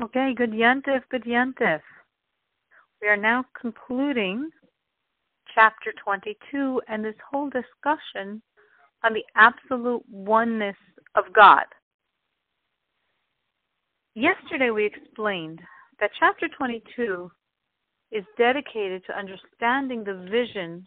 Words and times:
Okay, 0.00 0.32
good 0.32 0.52
yantif, 0.52 1.02
good 1.10 1.24
yantif. 1.24 1.80
We 3.02 3.08
are 3.08 3.16
now 3.16 3.44
concluding 3.60 4.48
chapter 5.52 5.92
22 6.04 6.80
and 6.86 7.04
this 7.04 7.16
whole 7.28 7.50
discussion 7.50 8.40
on 9.02 9.12
the 9.12 9.24
absolute 9.34 10.04
oneness 10.08 10.76
of 11.16 11.24
God. 11.34 11.64
Yesterday 14.14 14.70
we 14.70 14.86
explained 14.86 15.60
that 15.98 16.10
chapter 16.20 16.46
22 16.56 17.28
is 18.12 18.24
dedicated 18.36 19.02
to 19.06 19.18
understanding 19.18 20.04
the 20.04 20.28
vision 20.30 20.86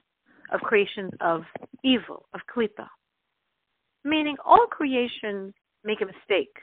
of 0.53 0.61
creation 0.61 1.11
of 1.19 1.41
evil, 1.83 2.27
of 2.33 2.39
klipa. 2.53 2.87
Meaning 4.05 4.37
all 4.45 4.67
creation 4.67 5.53
make 5.83 5.99
a 5.99 6.05
mistake 6.05 6.55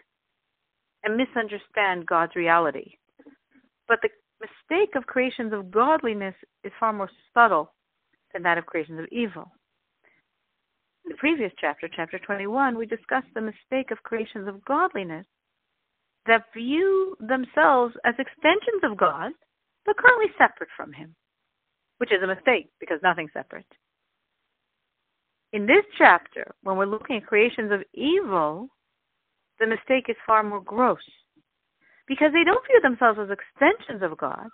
and 1.05 1.17
misunderstand 1.17 2.07
God's 2.07 2.35
reality. 2.35 2.95
But 3.87 4.01
the 4.03 4.11
mistake 4.41 4.95
of 4.95 5.07
creations 5.07 5.53
of 5.53 5.71
godliness 5.71 6.35
is 6.65 6.73
far 6.79 6.93
more 6.93 7.11
subtle 7.35 7.73
than 8.33 8.43
that 8.43 8.59
of 8.59 8.67
creations 8.67 9.01
of 9.01 9.07
evil. 9.11 9.51
In 11.05 11.11
the 11.11 11.17
previous 11.17 11.53
chapter, 11.59 11.89
chapter 11.89 12.19
21, 12.19 12.77
we 12.77 12.87
discussed 12.87 13.29
the 13.35 13.41
mistake 13.41 13.91
of 13.91 14.03
creations 14.03 14.47
of 14.47 14.65
godliness 14.65 15.27
that 16.27 16.53
view 16.55 17.17
themselves 17.21 17.95
as 18.05 18.15
extensions 18.19 18.83
of 18.85 18.99
God, 18.99 19.33
but 19.87 19.97
currently 19.97 20.27
separate 20.37 20.69
from 20.77 20.93
Him, 20.93 21.15
which 21.97 22.13
is 22.13 22.23
a 22.23 22.27
mistake 22.27 22.69
because 22.79 22.99
nothing's 23.03 23.33
separate. 23.33 23.67
In 25.55 25.65
this 25.65 25.85
chapter, 25.97 26.55
when 26.63 26.77
we're 26.77 26.85
looking 26.85 27.17
at 27.17 27.27
creations 27.27 27.73
of 27.73 27.83
evil, 27.95 28.69
the 29.61 29.67
mistake 29.67 30.07
is 30.09 30.17
far 30.27 30.43
more 30.43 30.61
gross. 30.61 30.99
Because 32.07 32.33
they 32.33 32.45
don't 32.45 32.65
view 32.67 32.81
themselves 32.83 33.19
as 33.21 33.29
extensions 33.31 34.03
of 34.03 34.17
God. 34.17 34.49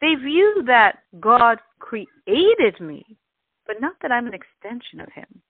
They 0.00 0.14
view 0.14 0.62
that 0.66 1.00
God 1.20 1.58
created 1.78 2.80
me, 2.80 3.04
but 3.66 3.80
not 3.80 3.94
that 4.02 4.10
I'm 4.10 4.26
an 4.26 4.34
extension 4.34 5.00
of 5.00 5.12
Him. 5.12 5.42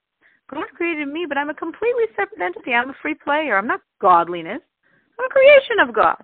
God 0.51 0.65
created 0.75 1.09
me, 1.09 1.27
but 1.29 1.39
I'm 1.39 1.51
a 1.51 1.55
completely 1.55 2.05
separate 2.17 2.41
entity. 2.41 2.75
I'm 2.75 2.91
a 2.91 2.97
free 3.01 3.15
player. 3.15 3.57
I'm 3.57 3.69
not 3.69 3.83
godliness. 4.01 4.61
I'm 5.19 5.25
a 5.25 5.29
creation 5.29 5.79
of 5.81 5.95
God. 5.95 6.23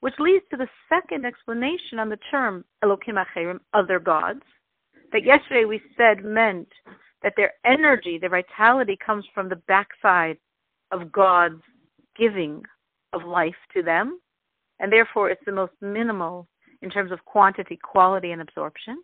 Which 0.00 0.14
leads 0.18 0.44
to 0.50 0.58
the 0.58 0.68
second 0.88 1.24
explanation 1.24 1.98
on 1.98 2.10
the 2.10 2.18
term 2.30 2.64
Elokim 2.84 3.16
Acherim, 3.16 3.60
other 3.72 3.98
gods, 3.98 4.42
that 5.12 5.24
yesterday 5.24 5.64
we 5.64 5.80
said 5.96 6.24
meant 6.24 6.68
that 7.22 7.32
their 7.36 7.54
energy, 7.64 8.18
their 8.18 8.28
vitality 8.28 8.98
comes 9.04 9.24
from 9.32 9.48
the 9.48 9.56
backside 9.66 10.36
of 10.94 11.10
God's 11.12 11.60
giving 12.16 12.62
of 13.12 13.24
life 13.24 13.56
to 13.74 13.82
them, 13.82 14.20
and 14.78 14.92
therefore 14.92 15.28
it's 15.28 15.44
the 15.44 15.52
most 15.52 15.72
minimal 15.80 16.48
in 16.82 16.90
terms 16.90 17.12
of 17.12 17.24
quantity, 17.24 17.78
quality, 17.82 18.30
and 18.30 18.40
absorption. 18.40 19.02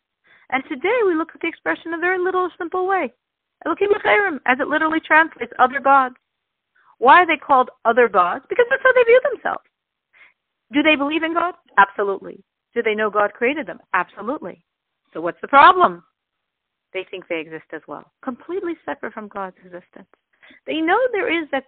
And 0.51 0.63
today 0.69 0.99
we 1.07 1.15
look 1.15 1.31
at 1.35 1.41
the 1.41 1.49
expression 1.49 1.89
in 1.89 1.95
a 1.95 1.99
very 1.99 2.19
little 2.19 2.49
simple 2.59 2.87
way. 2.87 3.13
Elokim, 3.67 3.89
as 4.47 4.59
it 4.61 4.69
literally 4.69 5.01
translates, 5.01 5.53
other 5.59 5.81
gods. 5.81 6.15
Why 6.99 7.23
are 7.23 7.27
they 7.27 7.37
called 7.37 7.71
other 7.85 8.09
gods? 8.09 8.45
Because 8.49 8.67
that's 8.71 8.83
how 8.83 8.93
they 8.93 9.05
view 9.05 9.21
themselves. 9.33 9.65
Do 10.73 10.83
they 10.83 10.97
believe 10.97 11.23
in 11.23 11.35
God? 11.35 11.55
Absolutely. 11.79 12.43
Do 12.75 12.83
they 12.83 12.95
know 12.95 13.11
God 13.11 13.33
created 13.33 13.67
them? 13.67 13.81
Absolutely. 13.95 14.65
So 15.13 15.21
what's 15.21 15.41
the 15.41 15.49
problem? 15.49 16.05
They 16.93 17.07
think 17.11 17.25
they 17.29 17.41
exist 17.41 17.67
as 17.73 17.83
well, 17.87 18.13
completely 18.23 18.75
separate 18.85 19.13
from 19.13 19.29
God's 19.29 19.57
existence. 19.65 20.09
They 20.67 20.81
know 20.81 20.99
there 21.13 21.43
is 21.43 21.49
that 21.53 21.65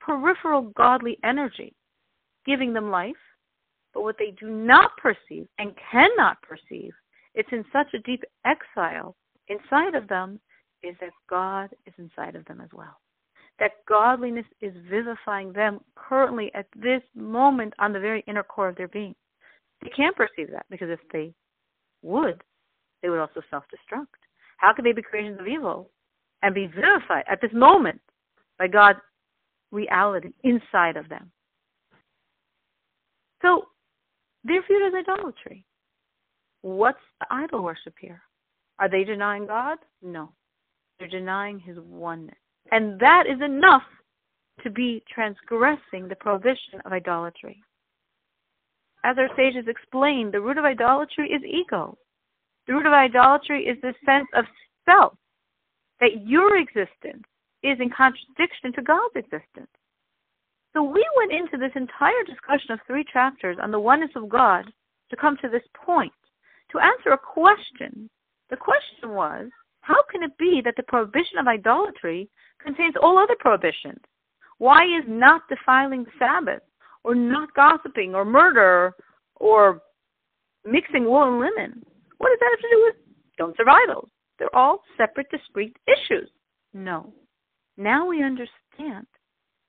peripheral 0.00 0.72
godly 0.76 1.18
energy 1.24 1.74
giving 2.46 2.72
them 2.72 2.90
life, 2.90 3.12
but 3.92 4.02
what 4.02 4.16
they 4.18 4.34
do 4.38 4.48
not 4.48 4.96
perceive 4.96 5.46
and 5.58 5.74
cannot 5.90 6.40
perceive, 6.42 6.92
it's 7.34 7.48
in 7.52 7.64
such 7.72 7.88
a 7.94 7.98
deep 8.00 8.22
exile 8.44 9.14
inside 9.48 9.94
of 9.94 10.08
them, 10.08 10.40
is 10.82 10.96
that 11.00 11.10
God 11.28 11.70
is 11.86 11.92
inside 11.98 12.34
of 12.34 12.44
them 12.46 12.60
as 12.60 12.70
well. 12.72 12.98
That 13.58 13.72
godliness 13.86 14.46
is 14.62 14.72
vivifying 14.88 15.52
them 15.52 15.80
currently 15.94 16.50
at 16.54 16.66
this 16.74 17.02
moment 17.14 17.74
on 17.78 17.92
the 17.92 18.00
very 18.00 18.24
inner 18.26 18.42
core 18.42 18.68
of 18.68 18.76
their 18.76 18.88
being. 18.88 19.14
They 19.82 19.90
can't 19.90 20.16
perceive 20.16 20.50
that 20.52 20.66
because 20.70 20.88
if 20.88 21.00
they 21.12 21.34
would, 22.02 22.42
they 23.02 23.10
would 23.10 23.18
also 23.18 23.42
self 23.50 23.64
destruct. 23.64 24.06
How 24.56 24.72
could 24.72 24.84
they 24.84 24.92
be 24.92 25.02
creations 25.02 25.40
of 25.40 25.46
evil 25.46 25.90
and 26.42 26.54
be 26.54 26.66
vivified 26.66 27.24
at 27.30 27.40
this 27.42 27.52
moment 27.52 28.00
by 28.60 28.68
God's 28.68 29.00
reality 29.72 30.28
inside 30.44 30.98
of 30.98 31.08
them. 31.08 31.32
So 33.42 33.64
they're 34.44 34.62
viewed 34.68 34.86
as 34.86 34.94
idolatry. 34.94 35.64
What's 36.60 36.98
the 37.20 37.26
idol 37.30 37.64
worship 37.64 37.94
here? 37.98 38.20
Are 38.78 38.88
they 38.88 39.02
denying 39.02 39.46
God? 39.46 39.78
No. 40.02 40.32
They're 40.98 41.08
denying 41.08 41.58
his 41.58 41.78
oneness. 41.78 42.36
And 42.70 43.00
that 43.00 43.24
is 43.26 43.40
enough 43.42 43.82
to 44.62 44.68
be 44.70 45.02
transgressing 45.12 46.06
the 46.06 46.16
prohibition 46.16 46.82
of 46.84 46.92
idolatry. 46.92 47.62
As 49.04 49.16
our 49.16 49.34
sages 49.36 49.64
explained, 49.68 50.34
the 50.34 50.40
root 50.42 50.58
of 50.58 50.66
idolatry 50.66 51.30
is 51.30 51.42
ego. 51.42 51.96
The 52.66 52.74
root 52.74 52.84
of 52.84 52.92
idolatry 52.92 53.64
is 53.64 53.78
the 53.80 53.94
sense 54.04 54.28
of 54.34 54.44
self, 54.86 55.14
that 56.00 56.26
your 56.26 56.58
existence 56.58 57.24
is 57.62 57.78
in 57.80 57.90
contradiction 57.90 58.72
to 58.74 58.82
God's 58.82 59.16
existence. 59.16 59.70
So 60.72 60.82
we 60.82 61.04
went 61.16 61.32
into 61.32 61.58
this 61.58 61.72
entire 61.74 62.24
discussion 62.26 62.72
of 62.72 62.80
three 62.86 63.04
chapters 63.12 63.56
on 63.60 63.70
the 63.70 63.80
oneness 63.80 64.12
of 64.14 64.28
God 64.28 64.64
to 65.10 65.16
come 65.16 65.36
to 65.42 65.48
this 65.48 65.66
point, 65.74 66.12
to 66.70 66.78
answer 66.78 67.10
a 67.10 67.18
question. 67.18 68.08
The 68.50 68.56
question 68.56 69.10
was, 69.10 69.50
how 69.80 70.02
can 70.10 70.22
it 70.22 70.36
be 70.38 70.60
that 70.64 70.74
the 70.76 70.84
prohibition 70.84 71.38
of 71.38 71.48
idolatry 71.48 72.28
contains 72.62 72.94
all 73.00 73.18
other 73.18 73.36
prohibitions? 73.40 74.00
Why 74.58 74.84
is 74.84 75.04
not 75.08 75.48
defiling 75.48 76.04
the 76.04 76.10
Sabbath, 76.18 76.62
or 77.02 77.14
not 77.14 77.54
gossiping, 77.54 78.14
or 78.14 78.24
murder, 78.24 78.92
or 79.36 79.80
mixing 80.64 81.04
wool 81.04 81.24
and 81.24 81.40
linen? 81.40 81.82
What 82.18 82.28
does 82.28 82.38
that 82.40 82.50
have 82.50 82.60
to 82.60 82.68
do 82.70 82.82
with 82.84 82.96
don't 83.38 83.56
serve 83.56 83.68
idols? 83.68 84.10
They're 84.38 84.54
all 84.54 84.82
separate, 84.96 85.30
discrete 85.30 85.76
issues. 85.88 86.28
No. 86.74 87.12
Now 87.80 88.06
we 88.06 88.22
understand 88.22 89.06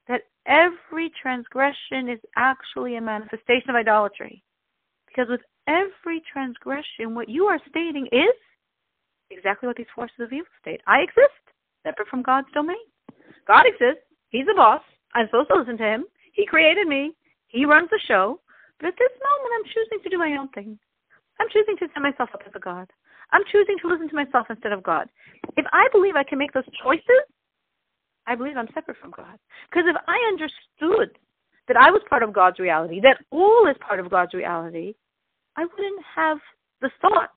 that 0.09 0.23
every 0.45 1.09
transgression 1.21 2.09
is 2.11 2.19
actually 2.35 2.97
a 2.97 3.01
manifestation 3.01 3.69
of 3.69 3.77
idolatry. 3.77 4.43
Because 5.07 5.29
with 5.29 5.39
every 5.65 6.21
transgression, 6.27 7.15
what 7.15 7.29
you 7.29 7.45
are 7.45 7.59
stating 7.69 8.07
is 8.11 8.35
exactly 9.29 9.67
what 9.67 9.77
these 9.77 9.95
forces 9.95 10.19
of 10.19 10.33
evil 10.33 10.51
state. 10.59 10.81
I 10.87 10.99
exist, 10.99 11.39
separate 11.87 12.09
from 12.09 12.21
God's 12.21 12.51
domain. 12.53 12.83
God 13.47 13.63
exists. 13.65 14.03
He's 14.27 14.45
the 14.45 14.55
boss. 14.57 14.81
I'm 15.15 15.27
supposed 15.27 15.47
to 15.47 15.55
listen 15.55 15.77
to 15.77 15.83
him. 15.83 16.05
He 16.33 16.45
created 16.45 16.87
me. 16.87 17.15
He 17.47 17.63
runs 17.63 17.89
the 17.91 17.99
show. 18.09 18.41
But 18.79 18.87
at 18.87 18.99
this 18.99 19.15
moment, 19.23 19.55
I'm 19.55 19.71
choosing 19.71 20.03
to 20.03 20.09
do 20.09 20.17
my 20.17 20.35
own 20.35 20.49
thing. 20.49 20.77
I'm 21.39 21.47
choosing 21.47 21.77
to 21.79 21.87
set 21.93 22.03
myself 22.03 22.29
up 22.33 22.43
as 22.45 22.51
a 22.55 22.59
God. 22.59 22.91
I'm 23.31 23.47
choosing 23.53 23.77
to 23.81 23.87
listen 23.87 24.09
to 24.09 24.15
myself 24.15 24.47
instead 24.49 24.73
of 24.73 24.83
God. 24.83 25.07
If 25.55 25.65
I 25.71 25.87
believe 25.93 26.17
I 26.17 26.27
can 26.27 26.37
make 26.37 26.51
those 26.51 26.67
choices, 26.83 27.23
I 28.27 28.35
believe 28.35 28.57
I'm 28.57 28.69
separate 28.73 28.97
from 28.97 29.11
God. 29.11 29.37
Because 29.69 29.85
if 29.87 29.95
I 30.07 30.17
understood 30.27 31.17
that 31.67 31.77
I 31.77 31.91
was 31.91 32.01
part 32.09 32.23
of 32.23 32.33
God's 32.33 32.59
reality, 32.59 32.99
that 33.01 33.17
all 33.31 33.67
is 33.69 33.75
part 33.79 33.99
of 33.99 34.09
God's 34.09 34.33
reality, 34.33 34.93
I 35.57 35.65
wouldn't 35.65 36.03
have 36.15 36.37
the 36.81 36.91
thought 37.01 37.31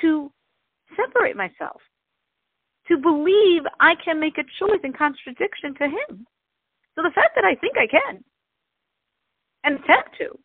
to 0.00 0.30
separate 0.96 1.36
myself, 1.36 1.80
to 2.88 2.98
believe 2.98 3.62
I 3.80 3.94
can 4.04 4.20
make 4.20 4.38
a 4.38 4.44
choice 4.58 4.80
in 4.84 4.92
contradiction 4.92 5.74
to 5.74 5.84
Him. 5.84 6.26
So 6.94 7.02
the 7.02 7.12
fact 7.14 7.34
that 7.34 7.44
I 7.44 7.54
think 7.56 7.76
I 7.76 7.86
can 7.86 8.24
and 9.64 9.80
attempt 9.80 10.16
to 10.18 10.38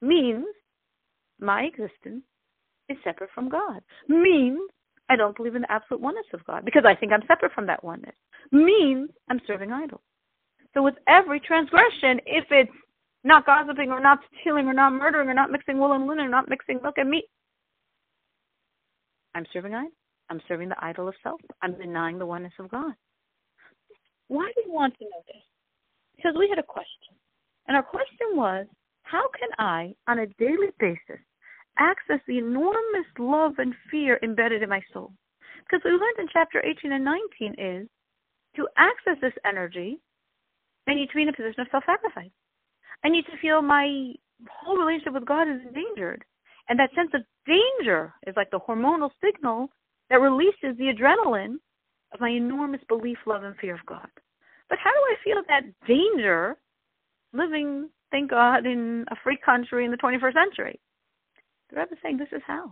means 0.00 0.46
my 1.40 1.62
existence 1.62 2.22
is 2.88 2.96
separate 3.02 3.30
from 3.34 3.48
God. 3.48 3.80
Means 4.08 4.60
I 5.08 5.16
don't 5.16 5.36
believe 5.36 5.54
in 5.54 5.62
the 5.62 5.72
absolute 5.72 6.00
oneness 6.00 6.26
of 6.32 6.44
God 6.44 6.64
because 6.64 6.84
I 6.86 6.94
think 6.94 7.12
I'm 7.12 7.26
separate 7.28 7.52
from 7.52 7.66
that 7.66 7.84
oneness. 7.84 8.14
Means 8.52 9.10
I'm 9.30 9.40
serving 9.46 9.72
idols. 9.72 10.00
So 10.72 10.82
with 10.82 10.94
every 11.06 11.40
transgression, 11.40 12.20
if 12.26 12.46
it's 12.50 12.72
not 13.22 13.46
gossiping 13.46 13.90
or 13.90 14.00
not 14.00 14.20
stealing 14.40 14.66
or 14.66 14.74
not 14.74 14.92
murdering 14.92 15.28
or 15.28 15.34
not 15.34 15.50
mixing 15.50 15.78
wool 15.78 15.92
and 15.92 16.06
linen 16.06 16.26
or 16.26 16.28
not 16.28 16.48
mixing 16.48 16.80
milk 16.82 16.96
and 16.98 17.10
meat, 17.10 17.24
I'm 19.34 19.46
serving 19.52 19.74
idols. 19.74 19.92
I'm 20.30 20.40
serving 20.48 20.70
the 20.70 20.84
idol 20.84 21.08
of 21.08 21.14
self. 21.22 21.40
I'm 21.62 21.74
denying 21.74 22.18
the 22.18 22.26
oneness 22.26 22.54
of 22.58 22.70
God. 22.70 22.94
Why 24.28 24.50
do 24.54 24.62
you 24.66 24.72
want 24.72 24.94
to 24.98 25.04
know 25.04 25.22
this? 25.26 25.42
Because 26.16 26.34
we 26.38 26.48
had 26.48 26.58
a 26.58 26.62
question. 26.62 27.14
And 27.66 27.76
our 27.76 27.82
question 27.82 28.28
was, 28.32 28.66
how 29.02 29.28
can 29.38 29.48
I, 29.58 29.94
on 30.08 30.20
a 30.20 30.26
daily 30.38 30.68
basis, 30.78 31.20
access 31.78 32.20
the 32.26 32.38
enormous 32.38 33.06
love 33.18 33.54
and 33.58 33.74
fear 33.90 34.18
embedded 34.22 34.62
in 34.62 34.68
my 34.68 34.80
soul. 34.92 35.12
Because 35.64 35.82
we 35.84 35.90
learned 35.90 36.18
in 36.18 36.28
chapter 36.32 36.64
18 36.64 36.92
and 36.92 37.04
19 37.04 37.54
is 37.58 37.88
to 38.56 38.68
access 38.76 39.20
this 39.20 39.32
energy, 39.44 39.98
I 40.86 40.94
need 40.94 41.08
to 41.08 41.14
be 41.14 41.22
in 41.22 41.28
a 41.28 41.32
position 41.32 41.60
of 41.60 41.68
self 41.70 41.84
sacrifice. 41.86 42.30
I 43.04 43.08
need 43.08 43.26
to 43.26 43.38
feel 43.40 43.62
my 43.62 44.12
whole 44.48 44.76
relationship 44.76 45.14
with 45.14 45.26
God 45.26 45.48
is 45.48 45.60
endangered. 45.66 46.24
And 46.68 46.78
that 46.78 46.94
sense 46.94 47.10
of 47.14 47.22
danger 47.46 48.12
is 48.26 48.34
like 48.36 48.50
the 48.50 48.60
hormonal 48.60 49.10
signal 49.22 49.68
that 50.10 50.20
releases 50.20 50.76
the 50.78 50.92
adrenaline 50.92 51.56
of 52.12 52.20
my 52.20 52.30
enormous 52.30 52.80
belief, 52.88 53.18
love, 53.26 53.42
and 53.42 53.56
fear 53.56 53.74
of 53.74 53.84
God. 53.86 54.08
But 54.68 54.78
how 54.78 54.90
do 54.90 54.98
I 54.98 55.16
feel 55.22 55.42
that 55.48 55.86
danger 55.86 56.56
living, 57.32 57.90
thank 58.10 58.30
God, 58.30 58.66
in 58.66 59.04
a 59.10 59.16
free 59.22 59.38
country 59.44 59.84
in 59.84 59.90
the 59.90 59.96
21st 59.98 60.32
century? 60.32 60.80
The 61.74 61.80
Rebbe 61.80 61.92
is 61.94 61.98
saying 62.02 62.18
this 62.18 62.28
is 62.32 62.42
how. 62.46 62.70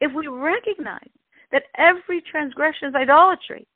If 0.00 0.12
we 0.14 0.26
recognize 0.26 1.10
that 1.52 1.64
every 1.76 2.20
transgression 2.22 2.88
is 2.88 2.94
idolatry, 2.94 3.66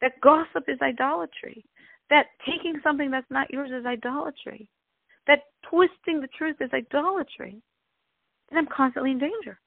that 0.00 0.20
gossip 0.20 0.68
is 0.68 0.78
idolatry, 0.80 1.64
that 2.10 2.26
taking 2.46 2.80
something 2.84 3.10
that's 3.10 3.30
not 3.30 3.50
yours 3.50 3.70
is 3.72 3.84
idolatry, 3.84 4.68
that 5.26 5.40
twisting 5.68 6.20
the 6.20 6.28
truth 6.38 6.56
is 6.60 6.70
idolatry, 6.72 7.60
then 8.50 8.58
I'm 8.58 8.68
constantly 8.68 9.10
in 9.10 9.18
danger. 9.18 9.58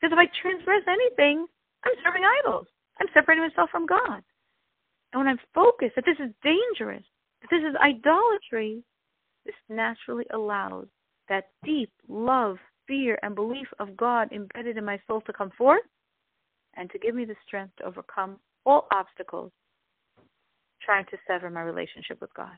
Because 0.00 0.12
if 0.12 0.18
I 0.18 0.28
transgress 0.42 0.82
anything, 0.86 1.46
I'm 1.84 1.92
serving 2.04 2.24
idols. 2.42 2.66
I'm 3.00 3.06
separating 3.14 3.44
myself 3.44 3.70
from 3.70 3.86
God. 3.86 4.22
And 5.12 5.20
when 5.20 5.28
I'm 5.28 5.40
focused 5.54 5.94
that 5.96 6.04
this 6.04 6.18
is 6.18 6.34
dangerous, 6.42 7.04
that 7.40 7.48
this 7.50 7.62
is 7.62 7.76
idolatry, 7.76 8.82
this 9.46 9.54
naturally 9.70 10.26
allows 10.32 10.88
that 11.28 11.48
deep 11.64 11.90
love, 12.08 12.58
fear, 12.86 13.18
and 13.22 13.34
belief 13.34 13.66
of 13.78 13.96
God 13.96 14.32
embedded 14.32 14.76
in 14.76 14.84
my 14.84 14.98
soul 15.06 15.20
to 15.22 15.32
come 15.32 15.50
forth 15.56 15.82
and 16.76 16.90
to 16.90 16.98
give 16.98 17.14
me 17.14 17.24
the 17.24 17.36
strength 17.46 17.74
to 17.76 17.84
overcome 17.84 18.38
all 18.66 18.86
obstacles 18.92 19.52
trying 20.82 21.04
to 21.06 21.16
sever 21.26 21.50
my 21.50 21.62
relationship 21.62 22.20
with 22.20 22.32
God. 22.34 22.56